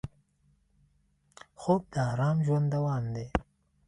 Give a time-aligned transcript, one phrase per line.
[1.61, 3.27] خوب د ارام ژوند دوام دی